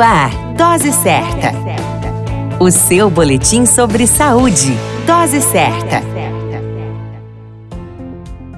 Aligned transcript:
Ar, 0.00 0.30
Dose 0.54 0.92
Certa. 0.92 1.52
O 2.58 2.70
seu 2.70 3.10
boletim 3.10 3.66
sobre 3.66 4.06
saúde. 4.06 4.74
Dose 5.06 5.42
Certa. 5.42 6.02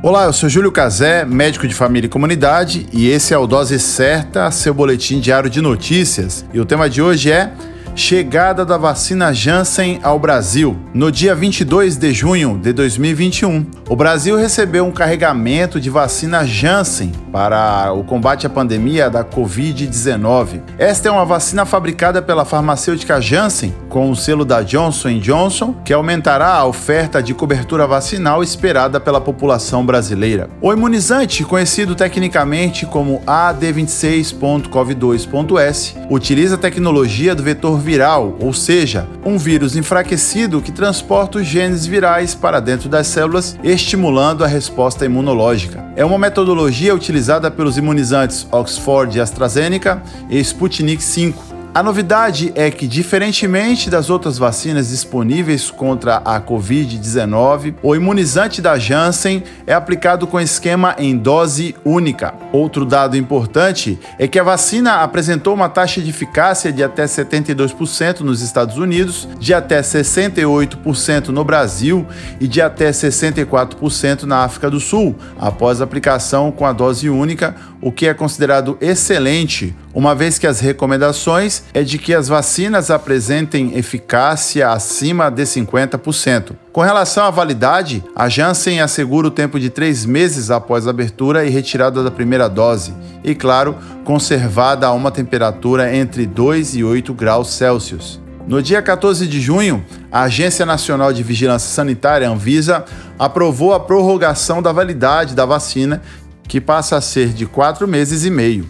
Olá, 0.02 0.24
eu 0.24 0.32
sou 0.32 0.48
Júlio 0.48 0.70
Cazé, 0.70 1.24
médico 1.24 1.66
de 1.66 1.74
família 1.74 2.06
e 2.06 2.10
comunidade, 2.10 2.86
e 2.92 3.08
esse 3.08 3.34
é 3.34 3.38
o 3.38 3.46
Dose 3.46 3.78
Certa, 3.80 4.50
seu 4.52 4.72
boletim 4.72 5.18
diário 5.18 5.50
de 5.50 5.60
notícias. 5.60 6.44
E 6.54 6.60
o 6.60 6.64
tema 6.64 6.88
de 6.88 7.02
hoje 7.02 7.32
é 7.32 7.52
chegada 7.94 8.64
da 8.64 8.78
vacina 8.78 9.32
Janssen 9.32 10.00
ao 10.02 10.18
Brasil. 10.18 10.76
No 10.94 11.12
dia 11.12 11.34
22 11.34 11.96
de 11.96 12.12
junho 12.12 12.58
de 12.58 12.72
2021, 12.72 13.66
o 13.88 13.96
Brasil 13.96 14.36
recebeu 14.36 14.86
um 14.86 14.90
carregamento 14.90 15.80
de 15.80 15.88
vacina 15.90 16.46
Janssen 16.46 17.12
para 17.30 17.92
o 17.92 18.02
combate 18.04 18.46
à 18.46 18.50
pandemia 18.50 19.10
da 19.10 19.24
Covid-19. 19.24 20.62
Esta 20.78 21.08
é 21.08 21.10
uma 21.10 21.24
vacina 21.24 21.64
fabricada 21.64 22.22
pela 22.22 22.44
farmacêutica 22.44 23.20
Janssen 23.20 23.74
com 23.88 24.08
o 24.10 24.16
selo 24.16 24.44
da 24.44 24.62
Johnson 24.62 25.18
Johnson, 25.18 25.74
que 25.84 25.92
aumentará 25.92 26.54
a 26.54 26.64
oferta 26.64 27.22
de 27.22 27.34
cobertura 27.34 27.86
vacinal 27.86 28.42
esperada 28.42 28.98
pela 28.98 29.20
população 29.20 29.84
brasileira. 29.84 30.48
O 30.60 30.72
imunizante, 30.72 31.44
conhecido 31.44 31.94
tecnicamente 31.94 32.86
como 32.86 33.20
AD26.cov2.S, 33.26 35.94
utiliza 36.08 36.54
a 36.54 36.58
tecnologia 36.58 37.34
do 37.34 37.42
vetor 37.42 37.81
viral, 37.82 38.36
ou 38.40 38.54
seja, 38.54 39.06
um 39.24 39.36
vírus 39.36 39.76
enfraquecido 39.76 40.62
que 40.62 40.72
transporta 40.72 41.38
os 41.38 41.46
genes 41.46 41.84
virais 41.84 42.34
para 42.34 42.60
dentro 42.60 42.88
das 42.88 43.08
células, 43.08 43.58
estimulando 43.62 44.44
a 44.44 44.46
resposta 44.46 45.04
imunológica. 45.04 45.84
É 45.94 46.04
uma 46.04 46.18
metodologia 46.18 46.94
utilizada 46.94 47.50
pelos 47.50 47.76
imunizantes 47.76 48.46
Oxford 48.50 49.18
e 49.18 49.20
AstraZeneca 49.20 50.02
e 50.30 50.38
Sputnik 50.38 51.02
V 51.02 51.51
a 51.74 51.82
novidade 51.82 52.52
é 52.54 52.70
que, 52.70 52.86
diferentemente 52.86 53.88
das 53.88 54.10
outras 54.10 54.36
vacinas 54.36 54.90
disponíveis 54.90 55.70
contra 55.70 56.16
a 56.16 56.38
Covid-19, 56.38 57.76
o 57.82 57.96
imunizante 57.96 58.60
da 58.60 58.78
Janssen 58.78 59.42
é 59.66 59.72
aplicado 59.72 60.26
com 60.26 60.38
esquema 60.38 60.94
em 60.98 61.16
dose 61.16 61.74
única. 61.82 62.34
Outro 62.52 62.84
dado 62.84 63.16
importante 63.16 63.98
é 64.18 64.28
que 64.28 64.38
a 64.38 64.42
vacina 64.42 64.96
apresentou 64.96 65.54
uma 65.54 65.70
taxa 65.70 66.02
de 66.02 66.10
eficácia 66.10 66.70
de 66.70 66.84
até 66.84 67.06
72% 67.06 68.20
nos 68.20 68.42
Estados 68.42 68.76
Unidos, 68.76 69.26
de 69.40 69.54
até 69.54 69.80
68% 69.80 71.28
no 71.28 71.42
Brasil 71.42 72.06
e 72.38 72.46
de 72.46 72.60
até 72.60 72.90
64% 72.90 74.24
na 74.24 74.44
África 74.44 74.68
do 74.68 74.78
Sul, 74.78 75.16
após 75.40 75.80
aplicação 75.80 76.52
com 76.52 76.66
a 76.66 76.72
dose 76.74 77.08
única, 77.08 77.56
o 77.80 77.90
que 77.90 78.06
é 78.06 78.14
considerado 78.14 78.76
excelente, 78.80 79.74
uma 79.94 80.14
vez 80.14 80.38
que 80.38 80.46
as 80.46 80.60
recomendações 80.60 81.64
é 81.74 81.82
de 81.82 81.98
que 81.98 82.14
as 82.14 82.28
vacinas 82.28 82.90
apresentem 82.90 83.76
eficácia 83.76 84.70
acima 84.70 85.30
de 85.30 85.42
50%. 85.42 86.52
Com 86.72 86.80
relação 86.80 87.24
à 87.24 87.30
validade, 87.30 88.02
a 88.16 88.28
Janssen 88.28 88.80
assegura 88.80 89.28
o 89.28 89.30
tempo 89.30 89.60
de 89.60 89.68
três 89.68 90.06
meses 90.06 90.50
após 90.50 90.86
a 90.86 90.90
abertura 90.90 91.44
e 91.44 91.50
retirada 91.50 92.02
da 92.02 92.10
primeira 92.10 92.48
dose, 92.48 92.94
e, 93.22 93.34
claro, 93.34 93.76
conservada 94.04 94.86
a 94.86 94.92
uma 94.92 95.10
temperatura 95.10 95.94
entre 95.94 96.24
2 96.24 96.76
e 96.76 96.84
8 96.84 97.12
graus 97.12 97.52
Celsius. 97.52 98.20
No 98.46 98.62
dia 98.62 98.82
14 98.82 99.26
de 99.26 99.40
junho, 99.40 99.84
a 100.10 100.22
Agência 100.22 100.66
Nacional 100.66 101.12
de 101.12 101.22
Vigilância 101.22 101.68
Sanitária, 101.68 102.28
Anvisa, 102.28 102.84
aprovou 103.18 103.72
a 103.72 103.78
prorrogação 103.78 104.60
da 104.60 104.72
validade 104.72 105.34
da 105.34 105.46
vacina 105.46 106.02
que 106.48 106.60
passa 106.60 106.96
a 106.96 107.00
ser 107.00 107.28
de 107.28 107.46
quatro 107.46 107.86
meses 107.86 108.24
e 108.24 108.30
meio. 108.30 108.66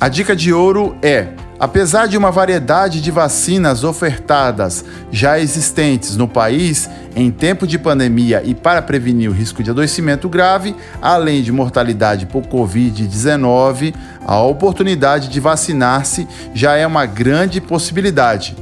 A 0.00 0.08
dica 0.08 0.34
de 0.34 0.50
ouro 0.50 0.96
é: 1.02 1.28
apesar 1.58 2.08
de 2.08 2.16
uma 2.16 2.30
variedade 2.30 3.02
de 3.02 3.10
vacinas 3.10 3.84
ofertadas 3.84 4.82
já 5.12 5.38
existentes 5.38 6.16
no 6.16 6.26
país 6.26 6.88
em 7.14 7.30
tempo 7.30 7.66
de 7.66 7.78
pandemia 7.78 8.42
e 8.42 8.54
para 8.54 8.80
prevenir 8.80 9.28
o 9.28 9.34
risco 9.34 9.62
de 9.62 9.70
adoecimento 9.70 10.26
grave, 10.26 10.74
além 11.02 11.42
de 11.42 11.52
mortalidade 11.52 12.24
por 12.24 12.44
Covid-19, 12.44 13.94
a 14.24 14.40
oportunidade 14.40 15.28
de 15.28 15.38
vacinar-se 15.38 16.26
já 16.54 16.76
é 16.76 16.86
uma 16.86 17.04
grande 17.04 17.60
possibilidade. 17.60 18.56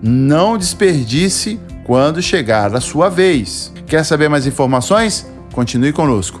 Não 0.00 0.56
desperdice 0.56 1.58
quando 1.82 2.22
chegar 2.22 2.72
a 2.72 2.80
sua 2.80 3.08
vez. 3.08 3.72
Quer 3.84 4.04
saber 4.04 4.28
mais 4.28 4.46
informações? 4.46 5.26
Continue 5.52 5.92
conosco. 5.92 6.40